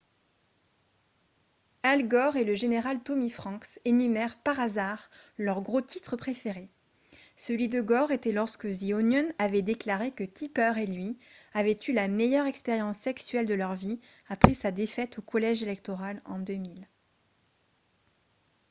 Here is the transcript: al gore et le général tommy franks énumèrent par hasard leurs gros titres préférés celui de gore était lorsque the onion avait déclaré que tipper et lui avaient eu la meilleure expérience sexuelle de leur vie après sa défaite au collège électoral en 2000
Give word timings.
al 1.83 2.07
gore 2.07 2.35
et 2.35 2.43
le 2.43 2.55
général 2.55 3.03
tommy 3.03 3.29
franks 3.29 3.77
énumèrent 3.85 4.35
par 4.41 4.59
hasard 4.59 5.11
leurs 5.37 5.61
gros 5.61 5.79
titres 5.83 6.17
préférés 6.17 6.71
celui 7.35 7.67
de 7.69 7.81
gore 7.81 8.09
était 8.11 8.31
lorsque 8.31 8.67
the 8.67 8.93
onion 8.95 9.27
avait 9.37 9.61
déclaré 9.61 10.09
que 10.09 10.23
tipper 10.23 10.71
et 10.79 10.87
lui 10.87 11.19
avaient 11.53 11.77
eu 11.87 11.91
la 11.91 12.07
meilleure 12.07 12.47
expérience 12.47 12.97
sexuelle 12.97 13.45
de 13.45 13.53
leur 13.53 13.75
vie 13.75 13.99
après 14.27 14.55
sa 14.55 14.71
défaite 14.71 15.19
au 15.19 15.21
collège 15.21 15.61
électoral 15.61 16.19
en 16.25 16.39
2000 16.39 16.87